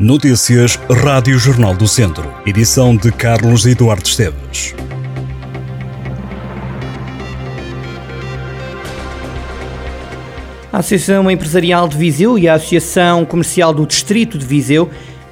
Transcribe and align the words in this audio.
Notícias 0.00 0.78
Rádio 1.02 1.36
Jornal 1.40 1.74
do 1.74 1.88
Centro. 1.88 2.32
Edição 2.46 2.96
de 2.96 3.10
Carlos 3.10 3.66
Eduardo 3.66 4.06
Esteves. 4.06 4.72
A 10.72 10.78
Associação 10.78 11.28
Empresarial 11.28 11.88
de 11.88 11.98
Viseu 11.98 12.38
e 12.38 12.46
a 12.46 12.54
Associação 12.54 13.24
Comercial 13.24 13.74
do 13.74 13.84
Distrito 13.84 14.38
de 14.38 14.46
Viseu 14.46 14.88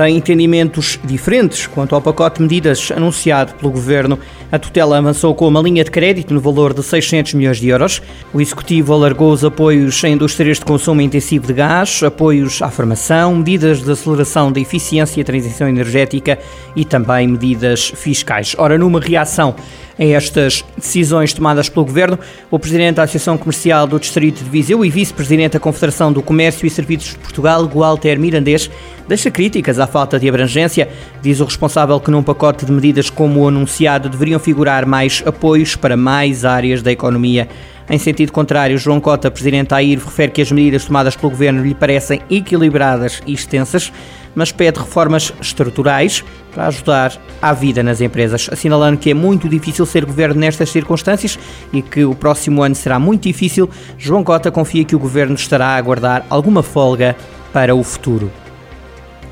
têm 0.00 0.16
entendimentos 0.16 0.98
diferentes 1.04 1.66
quanto 1.66 1.94
ao 1.94 2.00
pacote 2.00 2.36
de 2.36 2.42
medidas 2.42 2.90
anunciado 2.90 3.52
pelo 3.54 3.70
Governo. 3.70 4.18
A 4.50 4.58
tutela 4.58 4.96
avançou 4.96 5.34
com 5.34 5.46
uma 5.46 5.60
linha 5.60 5.84
de 5.84 5.90
crédito 5.90 6.32
no 6.32 6.40
valor 6.40 6.72
de 6.72 6.82
600 6.82 7.34
milhões 7.34 7.58
de 7.58 7.68
euros. 7.68 8.00
O 8.32 8.40
Executivo 8.40 8.94
alargou 8.94 9.30
os 9.30 9.44
apoios 9.44 10.02
a 10.02 10.08
indústrias 10.08 10.58
de 10.58 10.64
consumo 10.64 11.02
intensivo 11.02 11.46
de 11.46 11.52
gás, 11.52 12.02
apoios 12.02 12.62
à 12.62 12.70
formação, 12.70 13.36
medidas 13.36 13.82
de 13.82 13.90
aceleração 13.90 14.50
da 14.50 14.58
eficiência 14.58 15.20
e 15.20 15.24
transição 15.24 15.68
energética 15.68 16.38
e 16.74 16.82
também 16.82 17.28
medidas 17.28 17.92
fiscais. 17.94 18.56
Ora, 18.56 18.78
numa 18.78 19.00
reação 19.00 19.54
a 20.00 20.04
estas 20.04 20.64
decisões 20.78 21.34
tomadas 21.34 21.68
pelo 21.68 21.84
Governo, 21.84 22.18
o 22.50 22.58
Presidente 22.58 22.96
da 22.96 23.02
Associação 23.02 23.36
Comercial 23.36 23.86
do 23.86 24.00
Distrito 24.00 24.42
de 24.42 24.48
Viseu 24.48 24.82
e 24.82 24.88
Vice-Presidente 24.88 25.52
da 25.52 25.60
Confederação 25.60 26.10
do 26.10 26.22
Comércio 26.22 26.66
e 26.66 26.70
Serviços 26.70 27.10
de 27.10 27.18
Portugal, 27.18 27.66
Gualter 27.66 28.18
Mirandês, 28.18 28.70
deixa 29.06 29.30
críticas 29.30 29.78
à 29.78 29.86
falta 29.86 30.18
de 30.18 30.26
abrangência. 30.26 30.88
Diz 31.20 31.40
o 31.40 31.44
responsável 31.44 32.00
que 32.00 32.10
num 32.10 32.22
pacote 32.22 32.64
de 32.64 32.72
medidas 32.72 33.10
como 33.10 33.40
o 33.40 33.48
anunciado 33.48 34.08
deveriam 34.08 34.40
figurar 34.40 34.86
mais 34.86 35.22
apoios 35.26 35.76
para 35.76 35.98
mais 35.98 36.46
áreas 36.46 36.80
da 36.80 36.90
economia. 36.90 37.46
Em 37.90 37.98
sentido 37.98 38.30
contrário, 38.30 38.78
João 38.78 39.00
Cota, 39.00 39.30
presidente 39.32 39.70
da 39.70 39.76
AIR, 39.76 39.98
refere 39.98 40.30
que 40.30 40.40
as 40.40 40.52
medidas 40.52 40.84
tomadas 40.84 41.16
pelo 41.16 41.30
governo 41.30 41.62
lhe 41.62 41.74
parecem 41.74 42.22
equilibradas 42.30 43.20
e 43.26 43.32
extensas, 43.32 43.92
mas 44.34 44.52
pede 44.52 44.78
reformas 44.78 45.32
estruturais 45.40 46.24
para 46.52 46.66
ajudar 46.66 47.16
à 47.40 47.52
vida 47.52 47.82
nas 47.82 48.00
empresas, 48.00 48.48
assinalando 48.52 48.98
que 48.98 49.10
é 49.10 49.14
muito 49.14 49.48
difícil 49.48 49.86
ser 49.86 50.04
governo 50.04 50.40
nestas 50.40 50.70
circunstâncias 50.70 51.38
e 51.72 51.80
que 51.82 52.04
o 52.04 52.14
próximo 52.14 52.62
ano 52.62 52.74
será 52.74 52.98
muito 52.98 53.22
difícil. 53.24 53.68
João 53.96 54.24
Cota 54.24 54.50
confia 54.50 54.84
que 54.84 54.96
o 54.96 54.98
governo 54.98 55.34
estará 55.34 55.68
a 55.68 55.76
aguardar 55.76 56.24
alguma 56.28 56.62
folga 56.62 57.16
para 57.52 57.74
o 57.74 57.82
futuro. 57.82 58.30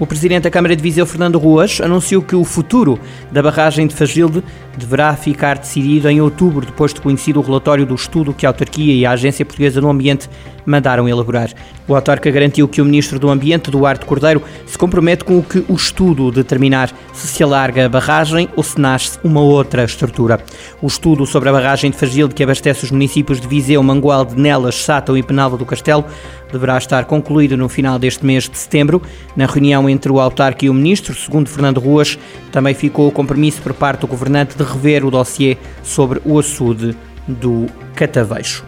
O 0.01 0.07
presidente 0.07 0.45
da 0.45 0.51
Câmara 0.51 0.77
de 0.77 0.83
Viseu, 0.83 1.05
Fernando 1.05 1.41
Ruas, 1.41 1.81
anunciou 1.81 2.23
que 2.23 2.37
o 2.37 2.45
futuro 2.45 3.01
da 3.33 3.43
barragem 3.43 3.85
de 3.85 3.97
Fagilde 3.97 4.45
deverá 4.77 5.17
ficar 5.17 5.59
decidido 5.59 6.09
em 6.09 6.21
outubro, 6.21 6.65
depois 6.65 6.95
de 6.95 7.01
conhecido 7.01 7.41
o 7.41 7.43
relatório 7.43 7.85
do 7.85 7.97
estudo 7.97 8.33
que 8.33 8.47
a 8.47 8.51
autarquia 8.51 8.95
e 8.95 9.05
a 9.05 9.11
Agência 9.11 9.45
Portuguesa 9.45 9.81
do 9.81 9.89
Ambiente 9.89 10.31
mandaram 10.65 11.09
elaborar. 11.09 11.51
O 11.89 11.95
autarca 11.95 12.31
garantiu 12.31 12.69
que 12.69 12.81
o 12.81 12.85
ministro 12.85 13.19
do 13.19 13.31
Ambiente, 13.31 13.71
Duarte 13.71 14.05
Cordeiro, 14.05 14.43
se 14.67 14.77
compromete 14.77 15.25
com 15.25 15.39
o 15.39 15.43
que 15.43 15.65
o 15.67 15.75
estudo 15.75 16.31
determinar 16.31 16.93
se 17.15 17.27
se 17.27 17.43
alarga 17.43 17.87
a 17.87 17.89
barragem 17.89 18.49
ou 18.55 18.63
se 18.63 18.79
nasce 18.79 19.19
uma 19.25 19.41
outra 19.41 19.83
estrutura. 19.85 20.39
O 20.83 20.87
estudo 20.87 21.27
sobre 21.27 21.49
a 21.49 21.53
barragem 21.53 21.91
de 21.91 21.97
Fagilde, 21.97 22.35
que 22.35 22.43
abastece 22.43 22.85
os 22.85 22.91
municípios 22.91 23.41
de 23.41 23.49
Viseu, 23.49 23.83
Mangualde, 23.83 24.39
Nelas, 24.39 24.75
Sátão 24.75 25.17
e 25.17 25.23
Penalva 25.23 25.57
do 25.57 25.65
Castelo, 25.65 26.05
deverá 26.53 26.77
estar 26.77 27.07
concluído 27.07 27.57
no 27.57 27.69
final 27.69 27.99
deste 27.99 28.25
mês 28.25 28.49
de 28.49 28.59
setembro. 28.59 29.01
Na 29.35 29.47
reunião 29.47 29.88
entre 29.89 30.11
o 30.11 30.21
autarca 30.21 30.65
e 30.65 30.71
o 30.71 30.75
ministro, 30.75 31.15
segundo 31.15 31.49
Fernando 31.49 31.81
Ruas, 31.81 32.19
também 32.53 32.75
ficou 32.75 33.09
o 33.09 33.13
compromisso 33.13 33.63
por 33.63 33.73
parte 33.73 34.01
do 34.01 34.07
governante 34.07 34.57
de 34.57 34.65
rever 34.65 35.05
o 35.05 35.11
dossiê 35.11 35.57
sobre 35.83 36.21
o 36.25 36.39
açude 36.39 36.97
do 37.27 37.67
Cataveixo. 37.95 38.65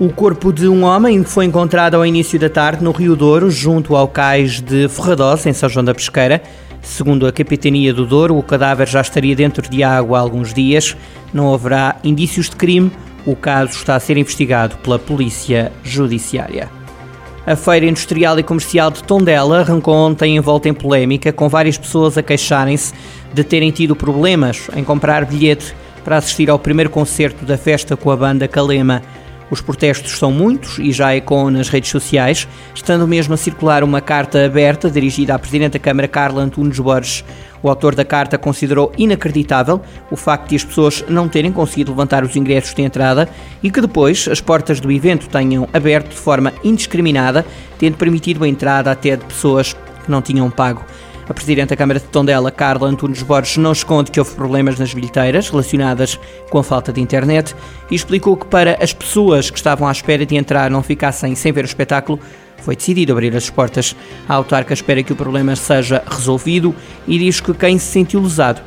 O 0.00 0.08
corpo 0.08 0.52
de 0.52 0.66
um 0.66 0.82
homem 0.84 1.22
foi 1.22 1.44
encontrado 1.44 1.94
ao 1.94 2.04
início 2.04 2.38
da 2.38 2.48
tarde 2.48 2.82
no 2.82 2.90
Rio 2.90 3.14
Douro, 3.14 3.50
junto 3.50 3.94
ao 3.94 4.08
cais 4.08 4.60
de 4.60 4.88
Ferradoz, 4.88 5.46
em 5.46 5.52
São 5.52 5.68
João 5.68 5.84
da 5.84 5.94
Pesqueira. 5.94 6.42
Segundo 6.80 7.26
a 7.26 7.32
Capitania 7.32 7.94
do 7.94 8.04
Douro, 8.04 8.36
o 8.36 8.42
cadáver 8.42 8.88
já 8.88 9.00
estaria 9.00 9.36
dentro 9.36 9.68
de 9.70 9.84
água 9.84 10.18
há 10.18 10.20
alguns 10.20 10.52
dias. 10.52 10.96
Não 11.32 11.54
haverá 11.54 11.96
indícios 12.02 12.50
de 12.50 12.56
crime. 12.56 12.90
O 13.24 13.36
caso 13.36 13.74
está 13.74 13.94
a 13.94 14.00
ser 14.00 14.16
investigado 14.16 14.76
pela 14.78 14.98
Polícia 14.98 15.70
Judiciária. 15.84 16.81
A 17.44 17.56
Feira 17.56 17.86
Industrial 17.86 18.38
e 18.38 18.42
Comercial 18.44 18.88
de 18.88 19.02
Tondela 19.02 19.60
arrancou 19.60 19.94
ontem 19.94 20.36
em 20.36 20.40
volta 20.40 20.68
em 20.68 20.74
polémica, 20.74 21.32
com 21.32 21.48
várias 21.48 21.76
pessoas 21.76 22.16
a 22.16 22.22
queixarem-se 22.22 22.94
de 23.34 23.42
terem 23.42 23.72
tido 23.72 23.96
problemas 23.96 24.70
em 24.76 24.84
comprar 24.84 25.24
bilhete 25.24 25.74
para 26.04 26.18
assistir 26.18 26.48
ao 26.48 26.58
primeiro 26.58 26.88
concerto 26.88 27.44
da 27.44 27.58
festa 27.58 27.96
com 27.96 28.12
a 28.12 28.16
banda 28.16 28.46
Calema. 28.46 29.02
Os 29.52 29.60
protestos 29.60 30.18
são 30.18 30.32
muitos 30.32 30.78
e 30.78 30.92
já 30.92 31.14
ecoam 31.14 31.50
nas 31.50 31.68
redes 31.68 31.90
sociais, 31.90 32.48
estando 32.74 33.06
mesmo 33.06 33.34
a 33.34 33.36
circular 33.36 33.84
uma 33.84 34.00
carta 34.00 34.46
aberta 34.46 34.90
dirigida 34.90 35.34
à 35.34 35.38
Presidente 35.38 35.74
da 35.74 35.78
Câmara 35.78 36.08
Carla 36.08 36.40
Antunes 36.40 36.78
Borges. 36.78 37.22
O 37.62 37.68
autor 37.68 37.94
da 37.94 38.02
carta 38.02 38.38
considerou 38.38 38.90
inacreditável 38.96 39.82
o 40.10 40.16
facto 40.16 40.48
de 40.48 40.56
as 40.56 40.64
pessoas 40.64 41.04
não 41.06 41.28
terem 41.28 41.52
conseguido 41.52 41.90
levantar 41.90 42.24
os 42.24 42.34
ingressos 42.34 42.72
de 42.72 42.80
entrada 42.80 43.28
e 43.62 43.70
que 43.70 43.82
depois 43.82 44.26
as 44.26 44.40
portas 44.40 44.80
do 44.80 44.90
evento 44.90 45.28
tenham 45.28 45.68
aberto 45.70 46.08
de 46.08 46.16
forma 46.16 46.50
indiscriminada, 46.64 47.44
tendo 47.78 47.98
permitido 47.98 48.44
a 48.44 48.48
entrada 48.48 48.90
até 48.90 49.16
de 49.16 49.24
pessoas 49.26 49.74
que 49.74 50.10
não 50.10 50.22
tinham 50.22 50.50
pago. 50.50 50.82
A 51.32 51.34
Presidente 51.34 51.70
da 51.70 51.76
Câmara 51.76 51.98
de 51.98 52.04
Tondela, 52.04 52.50
Carla 52.50 52.86
Antunes 52.86 53.22
Borges, 53.22 53.56
não 53.56 53.72
esconde 53.72 54.10
que 54.10 54.20
houve 54.20 54.34
problemas 54.34 54.78
nas 54.78 54.92
bilheteiras 54.92 55.48
relacionadas 55.48 56.20
com 56.50 56.58
a 56.58 56.62
falta 56.62 56.92
de 56.92 57.00
internet 57.00 57.56
e 57.90 57.94
explicou 57.94 58.36
que 58.36 58.44
para 58.44 58.76
as 58.84 58.92
pessoas 58.92 59.48
que 59.48 59.56
estavam 59.56 59.88
à 59.88 59.92
espera 59.92 60.26
de 60.26 60.36
entrar 60.36 60.70
não 60.70 60.82
ficassem 60.82 61.34
sem 61.34 61.50
ver 61.50 61.64
o 61.64 61.66
espetáculo, 61.66 62.20
foi 62.58 62.76
decidido 62.76 63.12
abrir 63.12 63.34
as 63.34 63.48
portas. 63.48 63.96
A 64.28 64.34
autarca 64.34 64.74
espera 64.74 65.02
que 65.02 65.14
o 65.14 65.16
problema 65.16 65.56
seja 65.56 66.04
resolvido 66.06 66.74
e 67.08 67.18
diz 67.18 67.40
que 67.40 67.54
quem 67.54 67.78
se 67.78 67.86
sentiu 67.86 68.20
lesado 68.20 68.60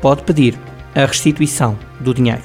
pode 0.00 0.22
pedir 0.22 0.58
a 0.94 1.04
restituição 1.04 1.78
do 2.00 2.14
dinheiro. 2.14 2.44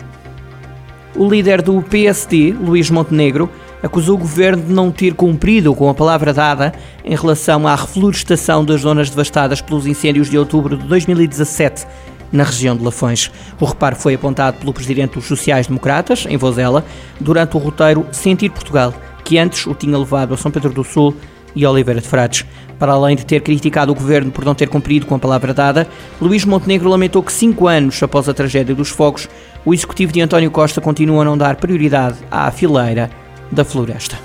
O 1.16 1.30
líder 1.30 1.62
do 1.62 1.82
PSD, 1.82 2.52
Luís 2.52 2.90
Montenegro, 2.90 3.50
acusou 3.82 4.16
o 4.16 4.20
governo 4.20 4.64
de 4.64 4.74
não 4.74 4.92
ter 4.92 5.14
cumprido 5.14 5.74
com 5.74 5.90
a 5.90 5.94
palavra 5.94 6.34
dada 6.34 6.74
em 7.04 7.16
relação 7.16 7.68
à 7.68 7.76
reflorestação 7.76 8.64
das 8.64 8.82
zonas 8.82 9.10
devastadas 9.10 9.62
pelos 9.62 9.88
incêndios 9.88 10.30
de 10.30 10.38
outubro 10.38 10.78
de 10.78 10.86
2017 10.88 11.86
na 12.32 12.44
região 12.44 12.76
de 12.76 12.84
Lafões. 12.84 13.30
O 13.60 13.66
reparo 13.66 13.96
foi 13.96 14.14
apontado 14.14 14.58
pelo 14.58 14.74
presidente 14.74 15.16
dos 15.16 15.26
sociais-democratas, 15.26 16.26
em 16.30 16.38
Vozela, 16.38 16.86
durante 17.20 17.58
o 17.58 17.60
roteiro 17.60 18.06
Sentir 18.12 18.50
Portugal, 18.50 18.94
que 19.24 19.38
antes 19.38 19.66
o 19.68 19.76
tinha 19.76 19.98
levado 19.98 20.34
a 20.34 20.38
São 20.38 20.52
Pedro 20.52 20.72
do 20.72 20.84
Sul 20.84 21.16
e 21.56 21.66
Oliveira 21.66 22.00
de 22.00 22.08
Frades. 22.08 22.46
Para 22.80 22.94
além 22.94 23.16
de 23.16 23.26
ter 23.26 23.42
criticado 23.42 23.92
o 23.92 23.96
governo 23.96 24.32
por 24.32 24.46
não 24.46 24.56
ter 24.56 24.68
cumprido 24.70 25.06
com 25.06 25.14
a 25.14 25.20
palavra 25.20 25.54
dada, 25.54 25.88
Luís 26.20 26.46
Montenegro 26.46 26.90
lamentou 26.90 27.22
que 27.22 27.32
cinco 27.32 27.68
anos 27.68 28.02
após 28.02 28.28
a 28.28 28.34
tragédia 28.34 28.74
dos 28.74 28.90
fogos, 28.90 29.28
o 29.64 29.74
executivo 29.74 30.12
de 30.12 30.22
António 30.22 30.50
Costa 30.50 30.82
continua 30.82 31.22
a 31.22 31.26
não 31.26 31.38
dar 31.38 31.58
prioridade 31.58 32.18
à 32.32 32.50
fileira 32.50 33.12
da 33.52 33.66
floresta. 33.66 34.18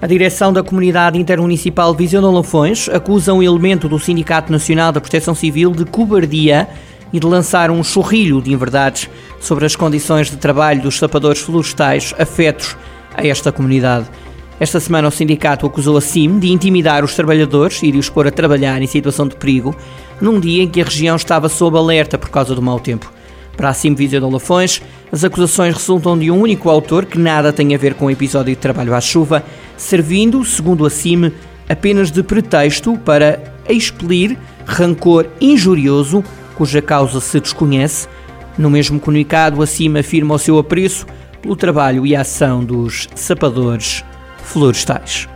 A 0.00 0.06
direção 0.06 0.52
da 0.52 0.62
Comunidade 0.62 1.18
Intermunicipal 1.18 1.94
Viseu 1.94 2.20
de 2.20 2.26
Lafões 2.26 2.88
acusa 2.90 3.32
um 3.32 3.42
elemento 3.42 3.88
do 3.88 3.98
Sindicato 3.98 4.52
Nacional 4.52 4.92
da 4.92 5.00
Proteção 5.00 5.34
Civil 5.34 5.70
de 5.70 5.84
cobardia 5.86 6.68
e 7.10 7.18
de 7.18 7.26
lançar 7.26 7.70
um 7.70 7.82
chorrilho 7.82 8.42
de 8.42 8.52
inverdades 8.52 9.08
sobre 9.40 9.64
as 9.64 9.74
condições 9.74 10.30
de 10.30 10.36
trabalho 10.36 10.82
dos 10.82 10.98
sapadores 10.98 11.40
florestais 11.40 12.12
afetos 12.18 12.76
a 13.16 13.26
esta 13.26 13.50
comunidade. 13.50 14.06
Esta 14.60 14.78
semana 14.78 15.08
o 15.08 15.10
sindicato 15.10 15.64
acusou 15.64 15.96
a 15.96 16.00
CIM 16.00 16.38
de 16.38 16.50
intimidar 16.50 17.04
os 17.04 17.14
trabalhadores 17.14 17.82
e 17.82 17.90
de 17.90 17.98
os 17.98 18.08
pôr 18.08 18.26
a 18.26 18.30
trabalhar 18.30 18.82
em 18.82 18.86
situação 18.86 19.26
de 19.26 19.36
perigo, 19.36 19.74
num 20.20 20.38
dia 20.38 20.62
em 20.62 20.68
que 20.68 20.80
a 20.80 20.84
região 20.84 21.16
estava 21.16 21.48
sob 21.48 21.78
alerta 21.78 22.18
por 22.18 22.30
causa 22.30 22.54
do 22.54 22.60
mau 22.60 22.78
tempo. 22.78 23.13
Para 23.56 23.70
a 23.70 23.74
CIM 23.74 23.94
Viseu 23.94 24.20
de 24.20 24.32
Lafões, 24.32 24.82
as 25.12 25.24
acusações 25.24 25.74
resultam 25.74 26.18
de 26.18 26.30
um 26.30 26.40
único 26.40 26.68
autor 26.68 27.04
que 27.04 27.18
nada 27.18 27.52
tem 27.52 27.74
a 27.74 27.78
ver 27.78 27.94
com 27.94 28.06
o 28.06 28.10
episódio 28.10 28.54
de 28.54 28.60
trabalho 28.60 28.94
à 28.94 29.00
chuva, 29.00 29.44
servindo, 29.76 30.44
segundo 30.44 30.84
a 30.84 30.90
CIM, 30.90 31.32
apenas 31.68 32.10
de 32.10 32.22
pretexto 32.22 32.98
para 32.98 33.40
expelir 33.68 34.36
rancor 34.66 35.26
injurioso 35.40 36.22
cuja 36.56 36.82
causa 36.82 37.20
se 37.20 37.40
desconhece. 37.40 38.08
No 38.56 38.70
mesmo 38.70 39.00
comunicado, 39.00 39.62
a 39.62 39.66
CIM 39.66 39.98
afirma 39.98 40.34
o 40.34 40.38
seu 40.38 40.58
apreço 40.58 41.06
pelo 41.42 41.56
trabalho 41.56 42.06
e 42.06 42.14
a 42.14 42.22
ação 42.22 42.64
dos 42.64 43.08
sapadores 43.14 44.04
florestais. 44.44 45.28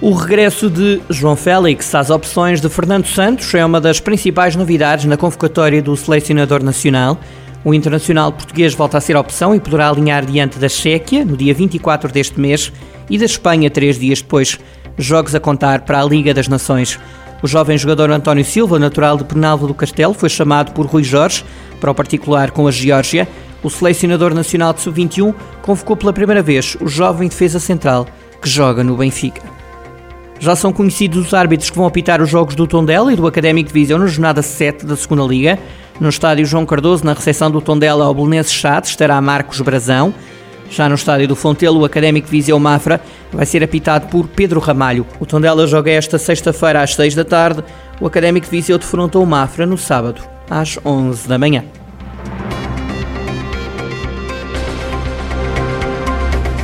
O 0.00 0.14
regresso 0.14 0.70
de 0.70 1.00
João 1.10 1.36
Félix 1.36 1.94
às 1.94 2.08
opções 2.08 2.60
de 2.60 2.68
Fernando 2.70 3.06
Santos 3.06 3.52
é 3.54 3.62
uma 3.64 3.80
das 3.80 4.00
principais 4.00 4.56
novidades 4.56 5.04
na 5.04 5.16
convocatória 5.16 5.82
do 5.82 5.94
selecionador 5.94 6.62
nacional. 6.62 7.18
O 7.62 7.74
internacional 7.74 8.32
português 8.32 8.74
volta 8.74 8.96
a 8.96 9.00
ser 9.00 9.16
opção 9.16 9.54
e 9.54 9.60
poderá 9.60 9.90
alinhar 9.90 10.24
diante 10.24 10.58
da 10.58 10.68
Chequia 10.68 11.24
no 11.24 11.36
dia 11.36 11.52
24 11.52 12.10
deste 12.10 12.40
mês 12.40 12.72
e 13.08 13.18
da 13.18 13.26
Espanha 13.26 13.70
três 13.70 13.98
dias 13.98 14.22
depois. 14.22 14.58
Jogos 14.96 15.34
a 15.34 15.40
contar 15.40 15.82
para 15.82 16.00
a 16.00 16.04
Liga 16.04 16.32
das 16.32 16.48
Nações. 16.48 16.98
O 17.42 17.46
jovem 17.46 17.76
jogador 17.76 18.10
António 18.10 18.44
Silva, 18.44 18.78
natural 18.78 19.16
de 19.16 19.24
Penalva 19.24 19.66
do 19.66 19.74
Castelo, 19.74 20.14
foi 20.14 20.28
chamado 20.28 20.72
por 20.72 20.86
Rui 20.86 21.02
Jorge 21.02 21.44
para 21.80 21.90
o 21.90 21.94
particular 21.94 22.50
com 22.50 22.66
a 22.66 22.70
Geórgia. 22.70 23.28
O 23.62 23.68
selecionador 23.68 24.34
nacional 24.34 24.72
de 24.72 24.80
sub-21 24.80 25.34
convocou 25.60 25.96
pela 25.96 26.14
primeira 26.14 26.42
vez 26.42 26.76
o 26.80 26.88
jovem 26.88 27.28
defesa 27.28 27.60
central 27.60 28.06
que 28.40 28.48
joga 28.48 28.82
no 28.82 28.96
Benfica. 28.96 29.59
Já 30.40 30.56
são 30.56 30.72
conhecidos 30.72 31.26
os 31.26 31.34
árbitros 31.34 31.68
que 31.68 31.76
vão 31.76 31.86
apitar 31.86 32.22
os 32.22 32.30
jogos 32.30 32.54
do 32.54 32.66
Tondela 32.66 33.12
e 33.12 33.16
do 33.16 33.26
Académico 33.26 33.68
de 33.68 33.74
Viseu 33.74 33.98
na 33.98 34.06
jornada 34.06 34.40
7 34.40 34.86
da 34.86 34.96
segunda 34.96 35.22
Liga. 35.22 35.58
No 36.00 36.08
estádio 36.08 36.46
João 36.46 36.64
Cardoso, 36.64 37.04
na 37.04 37.12
recepção 37.12 37.50
do 37.50 37.60
Tondela 37.60 38.06
ao 38.06 38.14
Belenenses 38.14 38.54
Chate, 38.54 38.88
estará 38.88 39.20
Marcos 39.20 39.60
Brazão. 39.60 40.14
Já 40.70 40.88
no 40.88 40.94
estádio 40.94 41.28
do 41.28 41.36
Fontelo, 41.36 41.80
o 41.80 41.84
Académico 41.84 42.24
de 42.26 42.30
Viseu 42.30 42.58
Mafra 42.58 43.02
vai 43.30 43.44
ser 43.44 43.62
apitado 43.62 44.06
por 44.06 44.28
Pedro 44.28 44.60
Ramalho. 44.60 45.06
O 45.20 45.26
Tondela 45.26 45.66
joga 45.66 45.90
esta 45.90 46.16
sexta-feira 46.16 46.82
às 46.82 46.94
6 46.94 47.14
da 47.14 47.24
tarde. 47.24 47.62
O 48.00 48.06
Académico 48.06 48.46
de 48.46 48.50
Viseu 48.50 48.78
defronta 48.78 49.18
o 49.18 49.26
Mafra 49.26 49.66
no 49.66 49.76
sábado, 49.76 50.22
às 50.48 50.78
11 50.82 51.28
da 51.28 51.36
manhã. 51.36 51.64